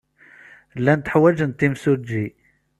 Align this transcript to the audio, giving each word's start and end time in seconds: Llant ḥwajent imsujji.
Llant 0.79 1.11
ḥwajent 1.13 1.59
imsujji. 1.67 2.25